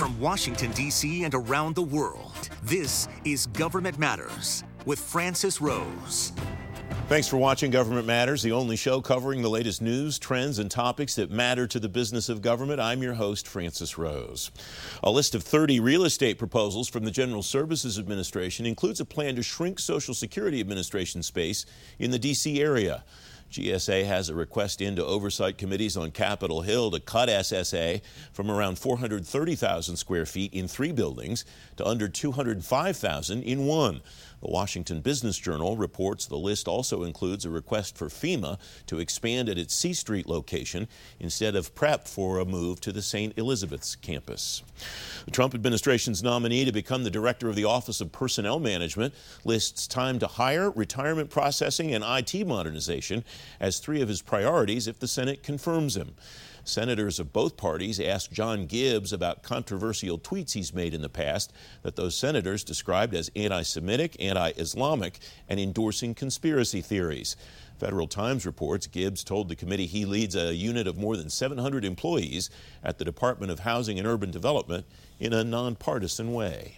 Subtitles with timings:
[0.00, 1.24] From Washington, D.C.
[1.24, 6.32] and around the world, this is Government Matters with Francis Rose.
[7.08, 11.16] Thanks for watching Government Matters, the only show covering the latest news, trends, and topics
[11.16, 12.80] that matter to the business of government.
[12.80, 14.50] I'm your host, Francis Rose.
[15.02, 19.36] A list of 30 real estate proposals from the General Services Administration includes a plan
[19.36, 21.66] to shrink Social Security Administration space
[21.98, 22.58] in the D.C.
[22.62, 23.04] area.
[23.50, 28.00] GSA has a request into oversight committees on Capitol Hill to cut SSA
[28.32, 31.44] from around 430,000 square feet in three buildings
[31.76, 34.02] to under 205,000 in one.
[34.40, 39.48] The Washington Business Journal reports the list also includes a request for FEMA to expand
[39.48, 43.36] at its C Street location instead of prep for a move to the St.
[43.36, 44.62] Elizabeth's campus.
[45.26, 49.12] The Trump administration's nominee to become the director of the Office of Personnel Management
[49.44, 53.24] lists time to hire, retirement processing, and IT modernization
[53.60, 56.14] as three of his priorities if the Senate confirms him.
[56.64, 61.52] Senators of both parties asked John Gibbs about controversial tweets he's made in the past
[61.82, 67.36] that those senators described as anti Semitic, anti Islamic, and endorsing conspiracy theories.
[67.78, 71.84] Federal Times reports Gibbs told the committee he leads a unit of more than 700
[71.84, 72.50] employees
[72.84, 74.84] at the Department of Housing and Urban Development
[75.18, 76.76] in a nonpartisan way.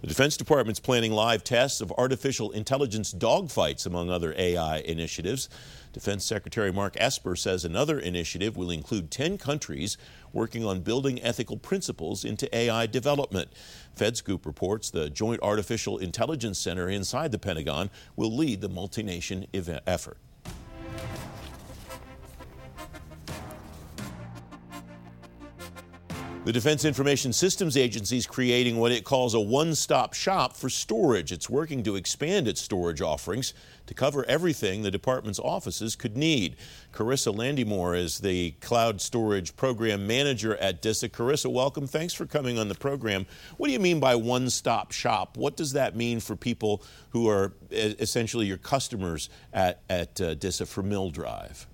[0.00, 5.48] The Defense Department's planning live tests of artificial intelligence dogfights, among other AI initiatives.
[5.92, 9.96] Defense Secretary Mark Esper says another initiative will include 10 countries
[10.32, 13.50] working on building ethical principles into AI development.
[13.96, 19.46] FedScoop reports the Joint Artificial Intelligence Center inside the Pentagon will lead the multi-nation
[19.86, 20.18] effort.
[26.44, 30.68] The Defense Information Systems Agency is creating what it calls a one stop shop for
[30.68, 31.30] storage.
[31.30, 33.54] It's working to expand its storage offerings
[33.86, 36.56] to cover everything the department's offices could need.
[36.92, 41.10] Carissa Landymore is the Cloud Storage Program Manager at DISA.
[41.10, 41.86] Carissa, welcome.
[41.86, 43.24] Thanks for coming on the program.
[43.56, 45.36] What do you mean by one stop shop?
[45.36, 50.66] What does that mean for people who are essentially your customers at, at uh, DISA
[50.66, 51.66] for MilDrive?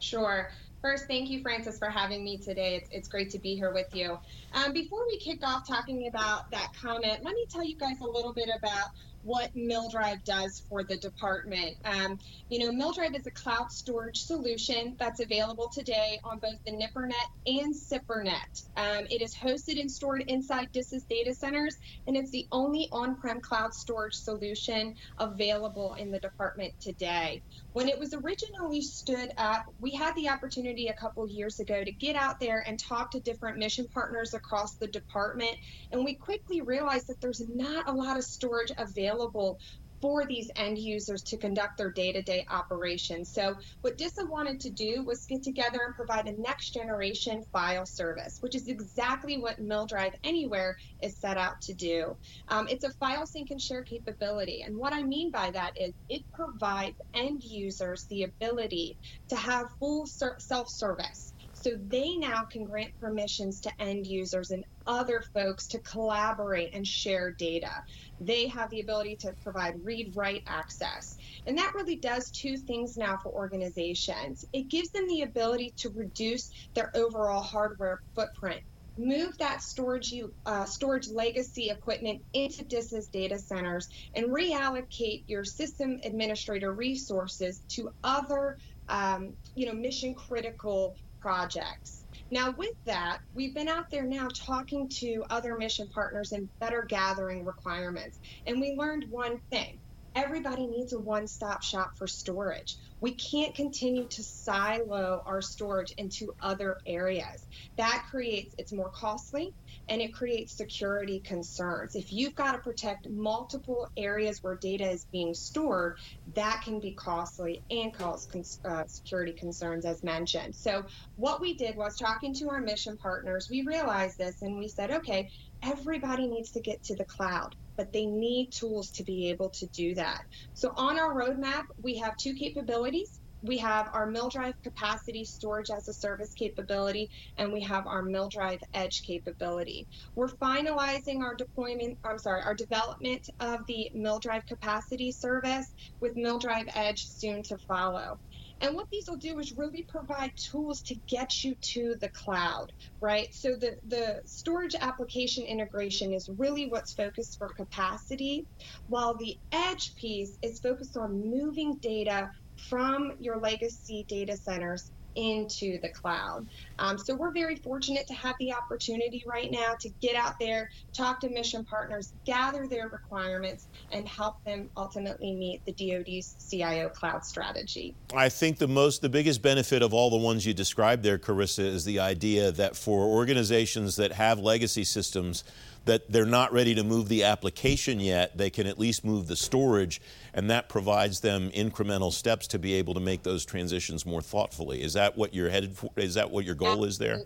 [0.00, 0.50] Sure.
[0.80, 2.76] First, thank you, Francis, for having me today.
[2.76, 4.16] It's, it's great to be here with you.
[4.54, 8.06] Um, before we kick off talking about that comment, let me tell you guys a
[8.06, 8.90] little bit about
[9.22, 11.76] what MilDrive does for the department.
[11.84, 12.18] Um,
[12.48, 17.12] you know, MilDrive is a cloud storage solution that's available today on both the NIPRNet
[17.46, 18.66] and SIPRNet.
[18.76, 21.76] Um, it is hosted and stored inside DISA's data centers,
[22.06, 27.42] and it's the only on-prem cloud storage solution available in the department today.
[27.72, 31.92] When it was originally stood up, we had the opportunity a couple years ago to
[31.92, 35.56] get out there and talk to different mission partners across the department,
[35.92, 39.58] and we quickly realized that there's not a lot of storage available available
[40.00, 43.32] for these end users to conduct their day-to-day operations.
[43.32, 47.84] So what DISA wanted to do was get together and provide a next generation file
[47.84, 52.16] service, which is exactly what MilDrive Anywhere is set out to do.
[52.46, 54.62] Um, it's a file sync and share capability.
[54.62, 58.98] And what I mean by that is it provides end users the ability
[59.30, 61.32] to have full self-service.
[61.54, 66.84] So they now can grant permissions to end users and other folks to collaborate and
[66.84, 67.70] share data.
[68.18, 71.16] They have the ability to provide read write access.
[71.46, 74.44] And that really does two things now for organizations.
[74.52, 78.62] It gives them the ability to reduce their overall hardware footprint
[78.98, 80.12] move that storage
[80.44, 87.90] uh, storage legacy equipment into DISA's data centers and reallocate your system administrator resources to
[88.02, 91.97] other um, you know mission critical projects.
[92.30, 96.84] Now, with that, we've been out there now talking to other mission partners and better
[96.88, 98.18] gathering requirements.
[98.46, 99.80] And we learned one thing
[100.14, 102.76] everybody needs a one stop shop for storage.
[103.00, 107.46] We can't continue to silo our storage into other areas.
[107.76, 109.52] That creates, it's more costly
[109.88, 111.94] and it creates security concerns.
[111.94, 115.96] If you've got to protect multiple areas where data is being stored,
[116.34, 120.54] that can be costly and cause cons- uh, security concerns, as mentioned.
[120.54, 120.84] So,
[121.16, 124.90] what we did was talking to our mission partners, we realized this and we said,
[124.90, 125.28] okay,
[125.62, 129.66] everybody needs to get to the cloud but they need tools to be able to
[129.68, 130.20] do that.
[130.52, 133.20] So on our roadmap, we have two capabilities.
[133.42, 138.58] We have our MilDrive capacity storage as a service capability, and we have our MilDrive
[138.74, 139.86] Edge capability.
[140.16, 146.68] We're finalizing our deployment, I'm sorry, our development of the MilDrive capacity service with MilDrive
[146.74, 148.18] Edge soon to follow.
[148.60, 152.72] And what these will do is really provide tools to get you to the cloud,
[153.00, 153.28] right?
[153.32, 158.46] So the, the storage application integration is really what's focused for capacity,
[158.88, 165.80] while the edge piece is focused on moving data from your legacy data centers into
[165.80, 166.46] the cloud.
[166.78, 170.70] Um, so we're very fortunate to have the opportunity right now to get out there,
[170.92, 176.88] talk to mission partners, gather their requirements, and help them ultimately meet the DoD's CIO
[176.88, 177.96] cloud strategy.
[178.14, 181.64] I think the most, the biggest benefit of all the ones you described there, Carissa,
[181.64, 185.42] is the idea that for organizations that have legacy systems,
[185.88, 189.36] that they're not ready to move the application yet, they can at least move the
[189.36, 190.00] storage,
[190.34, 194.82] and that provides them incremental steps to be able to make those transitions more thoughtfully.
[194.82, 195.90] Is that what you're headed for?
[195.96, 196.88] Is that what your goal Absolutely.
[196.88, 197.20] is there?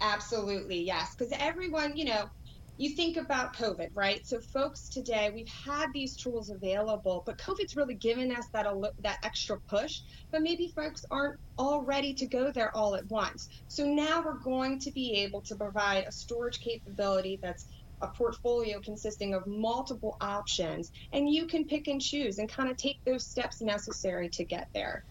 [0.00, 1.14] Absolutely, yes.
[1.14, 2.30] Because everyone, you know,
[2.78, 4.24] you think about COVID, right?
[4.24, 8.66] So, folks today, we've had these tools available, but COVID's really given us that
[9.02, 10.00] that extra push.
[10.30, 13.48] But maybe folks aren't all ready to go there all at once.
[13.66, 17.66] So now we're going to be able to provide a storage capability that's
[18.00, 22.76] a portfolio consisting of multiple options, and you can pick and choose and kind of
[22.76, 25.02] take those steps necessary to get there.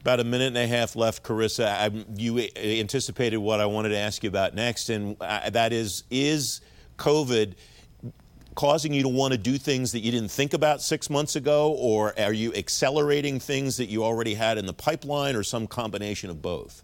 [0.00, 1.66] About a minute and a half left, Carissa.
[1.66, 6.04] I, you anticipated what I wanted to ask you about next, and uh, that is
[6.10, 6.62] is
[6.96, 7.54] COVID
[8.54, 11.72] causing you to want to do things that you didn't think about six months ago,
[11.72, 16.30] or are you accelerating things that you already had in the pipeline, or some combination
[16.30, 16.82] of both?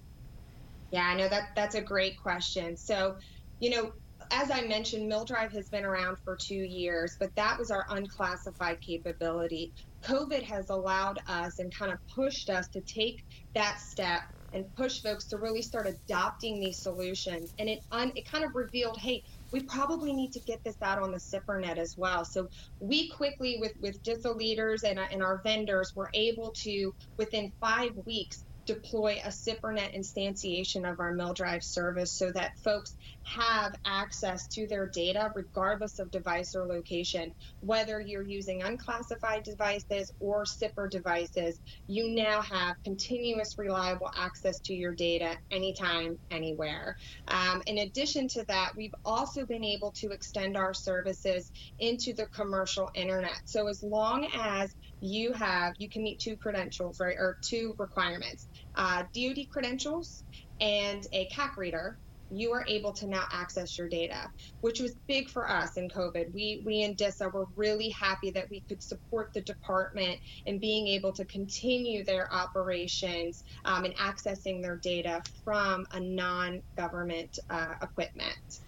[0.90, 2.76] Yeah, I know that that's a great question.
[2.76, 3.16] So,
[3.60, 3.92] you know,
[4.30, 8.80] as I mentioned, MilDrive has been around for two years, but that was our unclassified
[8.80, 9.72] capability.
[10.02, 13.24] COVID has allowed us and kind of pushed us to take
[13.54, 14.22] that step
[14.52, 17.54] and push folks to really start adopting these solutions.
[17.58, 19.22] And it un, it kind of revealed, hey,
[19.52, 22.24] we probably need to get this out on the SIPRNet as well.
[22.24, 22.48] So
[22.80, 27.92] we quickly, with with DISA leaders and, and our vendors, were able to within five
[28.04, 34.66] weeks deploy a SIPRNet instantiation of our MilDrive service so that folks have access to
[34.66, 37.32] their data regardless of device or location.
[37.60, 44.74] Whether you're using unclassified devices or SIPR devices, you now have continuous reliable access to
[44.74, 46.96] your data anytime, anywhere.
[47.28, 52.26] Um, in addition to that, we've also been able to extend our services into the
[52.26, 53.40] commercial internet.
[53.44, 58.46] So as long as you have, you can meet two credentials, right, or two requirements
[58.74, 60.24] uh, DoD credentials
[60.60, 61.98] and a CAC reader,
[62.30, 64.30] you are able to now access your data,
[64.62, 66.32] which was big for us in COVID.
[66.32, 70.88] We we in DISA were really happy that we could support the department in being
[70.88, 78.60] able to continue their operations um, and accessing their data from a non-government uh, equipment.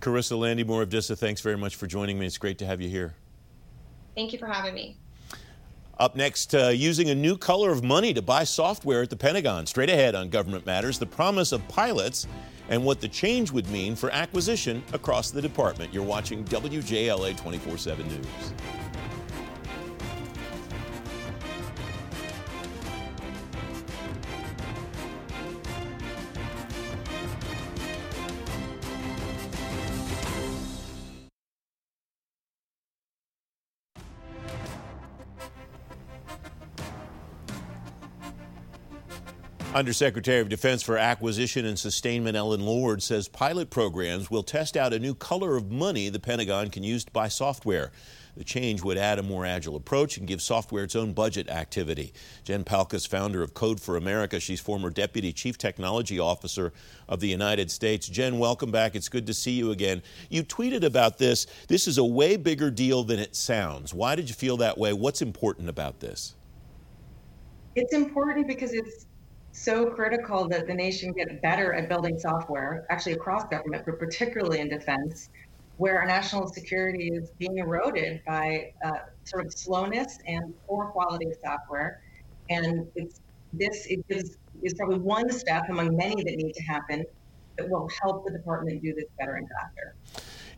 [0.00, 2.26] Carissa Landy, Landymore of DISA, thanks very much for joining me.
[2.26, 3.14] It's great to have you here.
[4.16, 4.96] Thank you for having me.
[5.98, 9.66] Up next, uh, using a new color of money to buy software at the Pentagon.
[9.66, 12.26] Straight ahead on Government Matters, the promise of pilots
[12.70, 15.92] and what the change would mean for acquisition across the department.
[15.92, 18.52] You're watching WJLA 24 7 News.
[39.74, 44.92] Undersecretary of Defense for Acquisition and Sustainment Ellen Lord says pilot programs will test out
[44.92, 47.90] a new color of money the Pentagon can use to buy software.
[48.36, 52.12] The change would add a more agile approach and give software its own budget activity.
[52.44, 56.74] Jen Pahlka's, founder of Code for America, she's former Deputy Chief Technology Officer
[57.08, 58.06] of the United States.
[58.08, 58.94] Jen, welcome back.
[58.94, 60.02] It's good to see you again.
[60.28, 61.46] You tweeted about this.
[61.68, 63.94] This is a way bigger deal than it sounds.
[63.94, 64.92] Why did you feel that way?
[64.92, 66.34] What's important about this?
[67.74, 69.06] It's important because it's
[69.52, 74.60] so critical that the nation get better at building software, actually across government, but particularly
[74.60, 75.28] in defense,
[75.76, 78.90] where our national security is being eroded by uh,
[79.24, 82.00] sort of slowness and poor quality of software.
[82.50, 83.20] And it's
[83.52, 87.04] this it is, is probably one step among many that need to happen
[87.58, 89.94] that will help the department do this better and faster.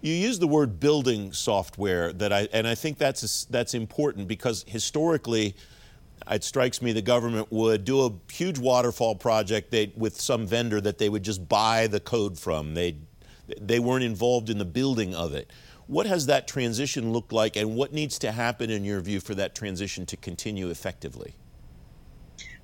[0.00, 4.64] You use the word building software that I and I think that's that's important because
[4.68, 5.56] historically
[6.31, 10.81] it strikes me the government would do a huge waterfall project they, with some vendor
[10.81, 12.75] that they would just buy the code from.
[12.75, 12.97] They,
[13.61, 15.50] they weren't involved in the building of it.
[15.87, 19.35] What has that transition looked like, and what needs to happen, in your view, for
[19.35, 21.35] that transition to continue effectively?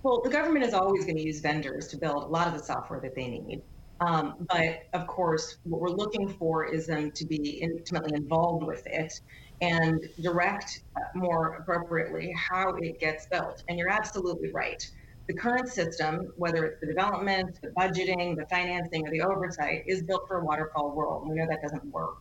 [0.02, 2.64] Well, the government is always going to use vendors to build a lot of the
[2.64, 3.61] software that they need.
[4.00, 8.87] Um, but of course, what we're looking for is them to be intimately involved with
[8.87, 9.21] it
[9.61, 10.83] and direct
[11.14, 13.62] more appropriately how it gets built.
[13.69, 14.83] And you're absolutely right.
[15.26, 20.02] The current system, whether it's the development, the budgeting, the financing, or the oversight, is
[20.02, 21.29] built for a waterfall world.
[21.29, 22.17] We know that doesn't work.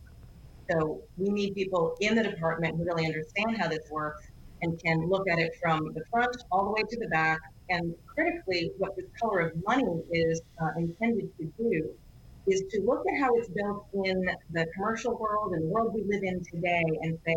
[0.70, 4.22] So we need people in the department who really understand how this works
[4.62, 7.40] and can look at it from the front all the way to the back.
[7.70, 11.94] And critically, what this color of money is uh, intended to do
[12.50, 16.02] is to look at how it's built in the commercial world and the world we
[16.02, 17.36] live in today and say,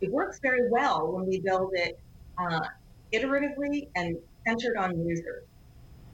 [0.00, 1.98] it works very well when we build it
[2.38, 2.60] uh,
[3.12, 4.16] iteratively and
[4.46, 5.44] centered on users.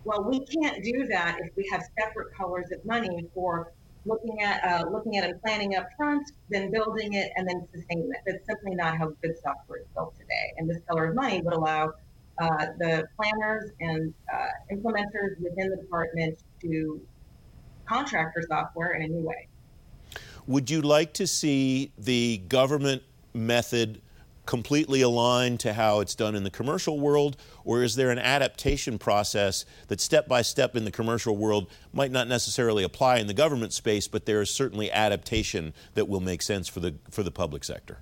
[0.04, 3.72] Well, we can't do that if we have separate colors of money for
[4.04, 8.08] looking at uh, looking at and planning up front, then building it, and then sustaining
[8.10, 8.20] it.
[8.26, 10.54] That's simply not how good software is built today.
[10.56, 11.92] And this color of money would allow
[12.38, 17.00] uh, the planners and uh, implementers within the department to
[17.88, 19.48] contract for software in a new way.
[20.46, 23.02] Would you like to see the government
[23.34, 24.00] method
[24.48, 28.98] completely aligned to how it's done in the commercial world, or is there an adaptation
[28.98, 33.34] process that step by step in the commercial world might not necessarily apply in the
[33.34, 37.30] government space, but there is certainly adaptation that will make sense for the for the
[37.30, 37.98] public sector?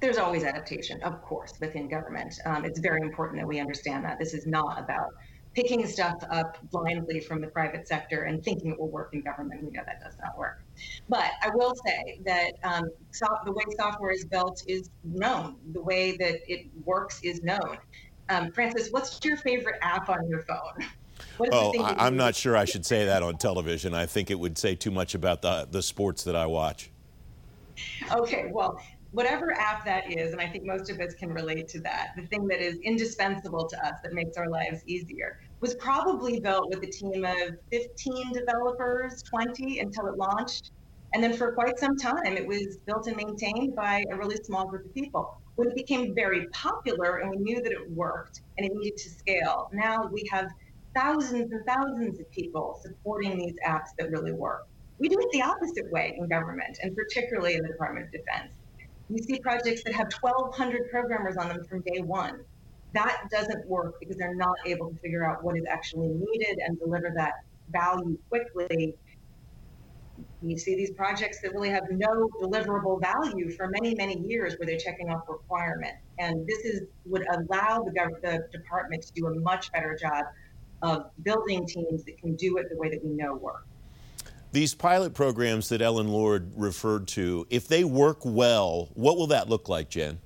[0.00, 2.34] There's always adaptation, of course, within government.
[2.44, 5.10] Um, it's very important that we understand that this is not about
[5.54, 9.62] picking stuff up blindly from the private sector and thinking it will work in government.
[9.62, 10.62] We know that does not work.
[11.08, 15.56] But I will say that um, so, the way software is built is known.
[15.72, 17.78] The way that it works is known.
[18.28, 20.88] Um, Francis, what's your favorite app on your phone?
[21.52, 23.94] Oh, I, am not sure I should say that on television.
[23.94, 26.90] I think it would say too much about the the sports that I watch.
[28.12, 28.80] Okay, well,
[29.14, 32.26] whatever app that is, and I think most of us can relate to that, the
[32.26, 36.84] thing that is indispensable to us that makes our lives easier, was probably built with
[36.84, 40.72] a team of 15 developers, 20 until it launched.
[41.14, 44.66] And then for quite some time, it was built and maintained by a really small
[44.66, 45.38] group of people.
[45.54, 49.08] When it became very popular and we knew that it worked and it needed to
[49.08, 50.48] scale, now we have
[50.94, 54.66] thousands and thousands of people supporting these apps that really work.
[54.98, 58.52] We do it the opposite way in government, and particularly in the Department of Defense
[59.10, 62.40] you see projects that have 1,200 programmers on them from day one.
[62.94, 66.78] That doesn't work because they're not able to figure out what is actually needed and
[66.78, 67.34] deliver that
[67.70, 68.94] value quickly.
[70.42, 74.66] You see these projects that really have no deliverable value for many, many years where
[74.66, 75.94] they're checking off requirement.
[76.18, 80.24] And this is would allow the, government, the department to do a much better job
[80.82, 83.66] of building teams that can do it the way that we know work.
[84.52, 89.48] These pilot programs that Ellen Lord referred to, if they work well, what will that
[89.48, 90.20] look like, Jen?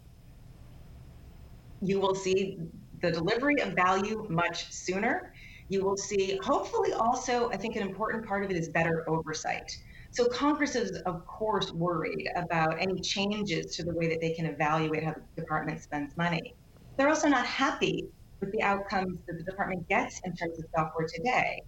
[1.80, 2.58] You will see
[3.00, 5.32] the delivery of value much sooner.
[5.68, 9.70] You will see, hopefully, also, I think an important part of it is better oversight.
[10.10, 14.46] So, Congress is, of course, worried about any changes to the way that they can
[14.46, 16.54] evaluate how the department spends money.
[16.96, 18.08] They're also not happy
[18.40, 21.60] with the outcomes that the department gets in terms of software today.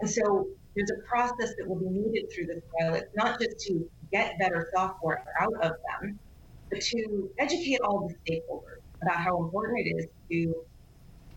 [0.00, 3.88] And so, there's a process that will be needed through this pilot, not just to
[4.12, 6.18] get better software out of them,
[6.68, 10.54] but to educate all the stakeholders about how important it is to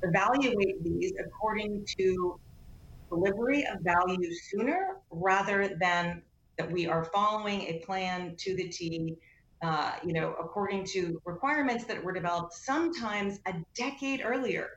[0.03, 2.39] evaluate these according to
[3.09, 6.21] delivery of value sooner rather than
[6.57, 9.15] that we are following a plan to the T,
[9.63, 14.67] uh, you know, according to requirements that were developed sometimes a decade earlier.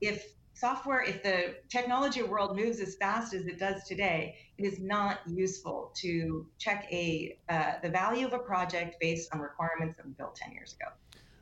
[0.00, 4.80] If software, if the technology world moves as fast as it does today, it is
[4.80, 10.06] not useful to check a uh, the value of a project based on requirements that
[10.06, 10.90] were built 10 years ago.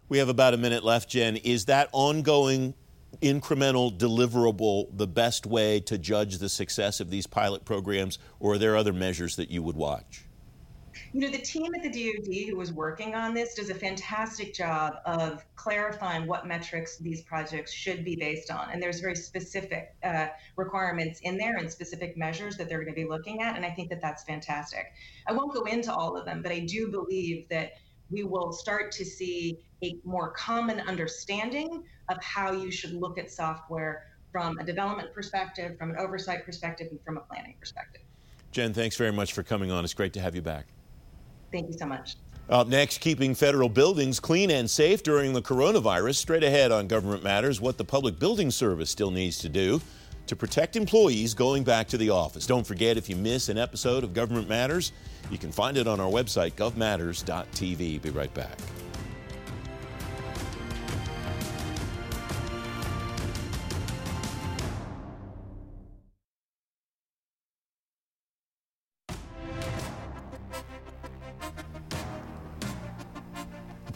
[0.09, 1.37] We have about a minute left, Jen.
[1.37, 2.75] Is that ongoing
[3.23, 8.59] incremental deliverable the best way to judge the success of these pilot programs, or are
[8.59, 10.23] there other measures that you would watch?
[11.13, 14.55] You know, the team at the DoD who was working on this does a fantastic
[14.55, 18.71] job of clarifying what metrics these projects should be based on.
[18.71, 23.01] And there's very specific uh, requirements in there and specific measures that they're going to
[23.01, 23.57] be looking at.
[23.57, 24.93] And I think that that's fantastic.
[25.27, 27.73] I won't go into all of them, but I do believe that
[28.11, 33.31] we will start to see a more common understanding of how you should look at
[33.31, 38.03] software from a development perspective, from an oversight perspective, and from a planning perspective.
[38.53, 39.85] Jen, thanks very much for coming on.
[39.85, 40.67] It's great to have you back.
[41.53, 42.17] Thank you so much.
[42.49, 46.17] Up next, keeping federal buildings clean and safe during the coronavirus.
[46.17, 49.81] Straight ahead on Government Matters, what the Public Building Service still needs to do
[50.27, 52.47] to protect employees going back to the office.
[52.47, 54.93] Don't forget, if you miss an episode of Government Matters,
[55.31, 58.03] you can find it on our website, govmatters.tv.
[58.03, 58.59] Be right back.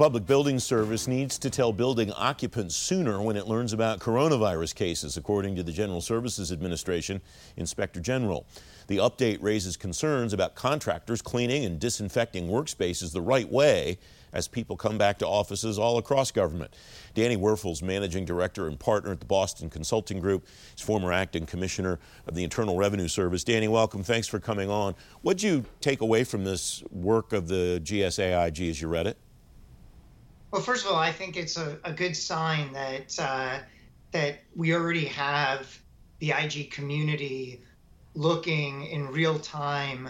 [0.00, 5.18] Public Building Service needs to tell building occupants sooner when it learns about coronavirus cases,
[5.18, 7.20] according to the General Services Administration
[7.58, 8.46] Inspector General.
[8.86, 13.98] The update raises concerns about contractors cleaning and disinfecting workspaces the right way
[14.32, 16.74] as people come back to offices all across government.
[17.12, 21.98] Danny Werfel's, managing director and partner at the Boston Consulting Group, is former acting commissioner
[22.26, 23.44] of the Internal Revenue Service.
[23.44, 24.02] Danny, welcome.
[24.02, 24.94] Thanks for coming on.
[25.20, 29.18] What did you take away from this work of the GSAIG as you read it?
[30.50, 33.60] Well, first of all, I think it's a, a good sign that uh,
[34.10, 35.78] that we already have
[36.18, 37.60] the IG community
[38.14, 40.08] looking in real time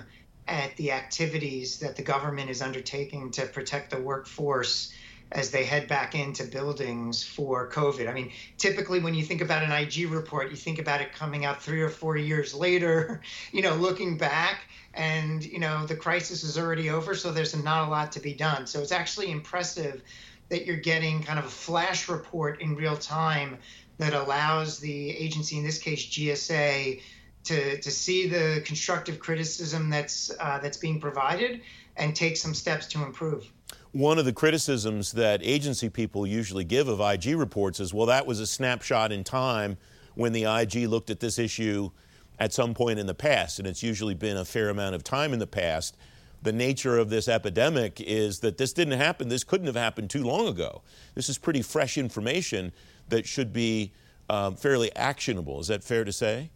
[0.48, 4.92] at the activities that the government is undertaking to protect the workforce
[5.32, 8.08] as they head back into buildings for COVID.
[8.08, 11.44] I mean, typically when you think about an IG report, you think about it coming
[11.44, 13.20] out three or four years later,
[13.52, 14.62] you know, looking back
[14.94, 18.34] and, you know, the crisis is already over, so there's not a lot to be
[18.34, 18.66] done.
[18.66, 20.02] So it's actually impressive
[20.50, 23.56] that you're getting kind of a flash report in real time
[23.98, 27.00] that allows the agency, in this case GSA,
[27.44, 31.62] to, to see the constructive criticism that's uh, that's being provided
[31.96, 33.50] and take some steps to improve.
[33.92, 38.26] One of the criticisms that agency people usually give of IG reports is, well, that
[38.26, 39.78] was a snapshot in time
[40.14, 41.90] when the IG looked at this issue
[42.38, 45.32] at some point in the past, and it's usually been a fair amount of time
[45.32, 45.96] in the past
[46.42, 49.28] the nature of this epidemic is that this didn't happen.
[49.28, 50.82] This couldn't have happened too long ago.
[51.14, 52.72] This is pretty fresh information
[53.08, 53.92] that should be
[54.28, 55.60] um, fairly actionable.
[55.60, 56.50] Is that fair to say?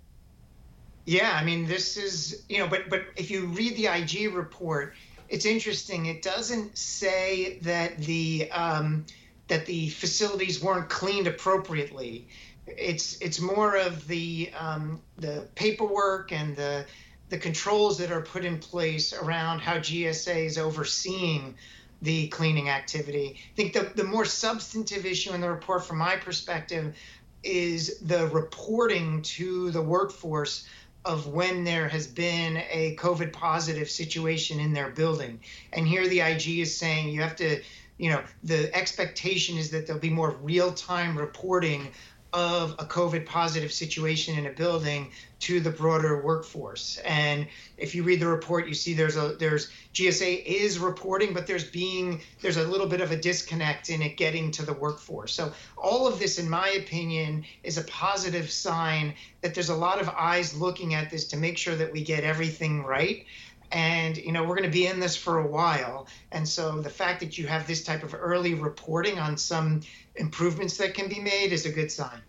[1.06, 4.94] Yeah, I mean, this is you know, but but if you read the IG report,
[5.28, 6.06] it's interesting.
[6.06, 9.04] It doesn't say that the um,
[9.48, 12.26] that the facilities weren't cleaned appropriately.
[12.66, 16.86] It's it's more of the um, the paperwork and the
[17.28, 21.56] the controls that are put in place around how GSA is overseeing
[22.02, 23.36] the cleaning activity.
[23.52, 26.94] I think the, the more substantive issue in the report, from my perspective,
[27.42, 30.66] is the reporting to the workforce
[31.04, 35.40] of when there has been a COVID positive situation in their building.
[35.72, 37.62] And here the IG is saying you have to,
[37.98, 41.88] you know, the expectation is that there'll be more real time reporting
[42.34, 46.98] of a COVID positive situation in a building to the broader workforce.
[47.04, 47.46] And
[47.78, 51.70] if you read the report, you see there's a there's GSA is reporting, but there's
[51.70, 55.32] being there's a little bit of a disconnect in it getting to the workforce.
[55.32, 60.00] So all of this, in my opinion, is a positive sign that there's a lot
[60.00, 63.26] of eyes looking at this to make sure that we get everything right
[63.72, 66.90] and you know we're going to be in this for a while and so the
[66.90, 69.80] fact that you have this type of early reporting on some
[70.16, 72.20] improvements that can be made is a good sign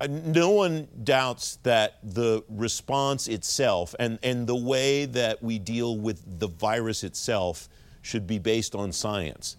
[0.00, 5.96] uh, no one doubts that the response itself and, and the way that we deal
[5.96, 7.68] with the virus itself
[8.02, 9.56] should be based on science.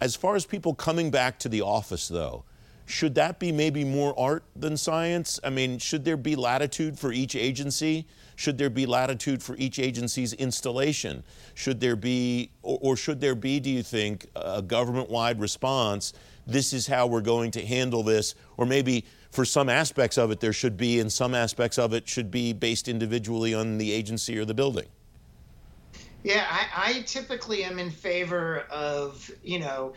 [0.00, 2.44] As far as people coming back to the office, though,
[2.86, 5.40] should that be maybe more art than science?
[5.42, 8.06] I mean, should there be latitude for each agency?
[8.36, 11.24] Should there be latitude for each agency's installation?
[11.54, 16.12] Should there be, or, or should there be, do you think, a government wide response?
[16.46, 20.38] This is how we're going to handle this, or maybe for some aspects of it
[20.38, 24.38] there should be, and some aspects of it should be based individually on the agency
[24.38, 24.86] or the building.
[26.22, 29.92] Yeah, I, I typically am in favor of, you know,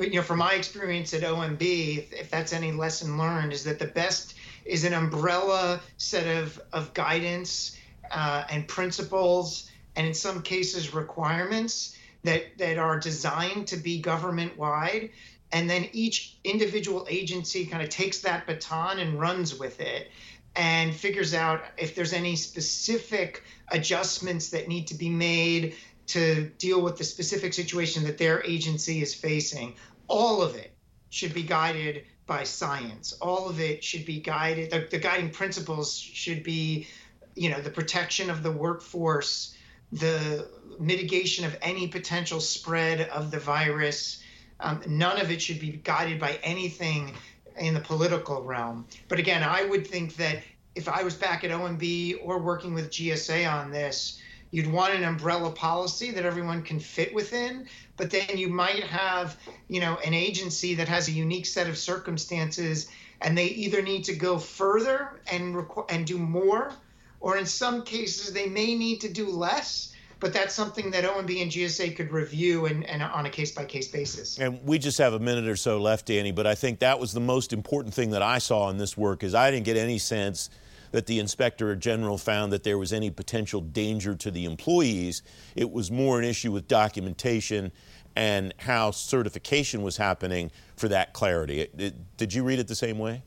[0.00, 1.60] you know, from my experience at OMB,
[1.98, 4.34] if, if, that's any lesson learned, is that the best
[4.64, 7.76] is an umbrella set of, of guidance
[8.10, 14.56] uh, and principles, and in some cases requirements that that are designed to be government
[14.58, 15.10] wide
[15.52, 20.10] and then each individual agency kind of takes that baton and runs with it
[20.56, 25.74] and figures out if there's any specific adjustments that need to be made
[26.08, 29.74] to deal with the specific situation that their agency is facing.
[30.08, 30.72] All of it
[31.10, 33.12] should be guided by science.
[33.20, 34.70] All of it should be guided.
[34.70, 36.86] The, the guiding principles should be,
[37.34, 39.54] you know, the protection of the workforce,
[39.92, 44.22] the mitigation of any potential spread of the virus,
[44.60, 47.14] um, none of it should be guided by anything
[47.58, 48.86] in the political realm.
[49.08, 50.42] But again, I would think that
[50.74, 55.04] if I was back at OMB or working with GSA on this, you'd want an
[55.04, 59.36] umbrella policy that everyone can fit within but then you might have
[59.68, 62.88] you know an agency that has a unique set of circumstances
[63.20, 66.72] and they either need to go further and requ- and do more
[67.20, 71.42] or in some cases they may need to do less but that's something that OMB
[71.42, 74.38] and GSA could review and, and on a case by case basis.
[74.38, 77.12] And we just have a minute or so left, Danny, but I think that was
[77.12, 79.98] the most important thing that I saw in this work is I didn't get any
[79.98, 80.50] sense
[80.92, 85.22] that the inspector general found that there was any potential danger to the employees.
[85.54, 87.72] It was more an issue with documentation
[88.16, 91.60] and how certification was happening for that clarity.
[91.60, 93.22] It, it, did you read it the same way?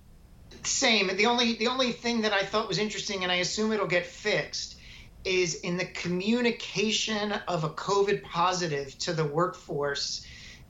[0.63, 1.15] Same.
[1.15, 4.05] The only the only thing that I thought was interesting, and I assume it'll get
[4.05, 4.75] fixed,
[5.23, 10.25] is in the communication of a COVID positive to the workforce.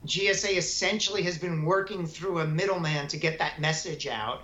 [0.06, 4.42] GSA essentially has been working through a middleman to get that message out,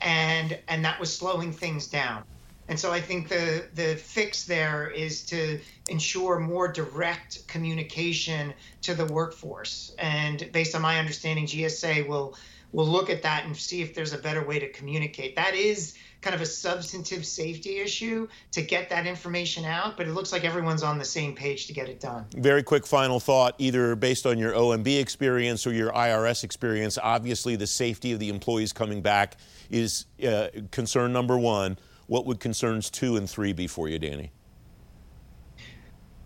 [0.00, 2.24] and and that was slowing things down.
[2.68, 8.52] And so I think the the fix there is to ensure more direct communication
[8.82, 9.94] to the workforce.
[9.98, 12.36] And based on my understanding, GSA will
[12.72, 15.36] will look at that and see if there's a better way to communicate.
[15.36, 20.12] That is kind of a substantive safety issue to get that information out, but it
[20.12, 22.26] looks like everyone's on the same page to get it done.
[22.36, 26.98] Very quick final thought, either based on your OMB experience or your IRS experience.
[27.00, 29.36] Obviously, the safety of the employees coming back
[29.70, 31.78] is uh, concern number one.
[32.08, 34.32] What would concerns two and three be for you, Danny?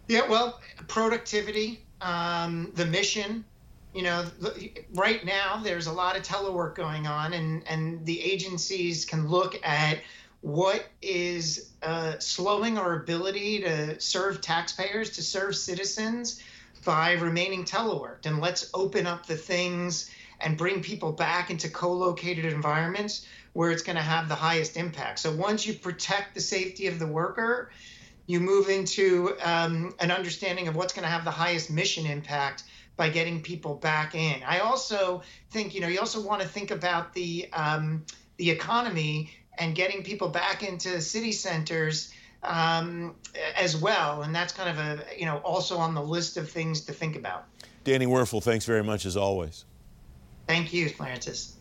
[0.08, 3.44] Yeah, well, productivity, um, the mission.
[3.92, 4.24] You know,
[4.94, 9.58] right now there's a lot of telework going on, and and the agencies can look
[9.66, 9.98] at
[10.40, 16.42] what is uh, slowing our ability to serve taxpayers, to serve citizens
[16.84, 18.26] by remaining teleworked.
[18.26, 23.70] And let's open up the things and bring people back into co located environments where
[23.70, 25.18] it's going to have the highest impact.
[25.18, 27.70] So once you protect the safety of the worker,
[28.26, 32.64] you move into um, an understanding of what's going to have the highest mission impact
[32.96, 34.42] by getting people back in.
[34.46, 38.04] I also think, you know, you also want to think about the um,
[38.36, 42.12] the economy and getting people back into city centers
[42.42, 43.14] um,
[43.56, 46.82] as well, and that's kind of a, you know, also on the list of things
[46.82, 47.44] to think about.
[47.84, 49.64] Danny Werfel, thanks very much as always.
[50.46, 51.56] Thank you, Francis.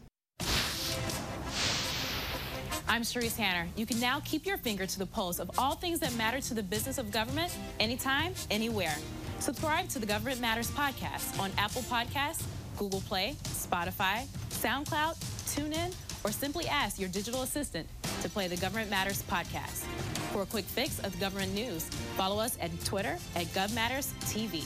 [2.91, 3.69] I'm Sharice Hanner.
[3.77, 6.53] You can now keep your finger to the pulse of all things that matter to
[6.53, 8.93] the business of government anytime, anywhere.
[9.39, 12.43] Subscribe to the Government Matters podcast on Apple Podcasts,
[12.77, 15.15] Google Play, Spotify, SoundCloud,
[15.55, 17.87] TuneIn, or simply ask your digital assistant
[18.23, 19.85] to play the Government Matters podcast.
[20.33, 21.85] For a quick fix of government news,
[22.17, 24.65] follow us at Twitter at GovMattersTV.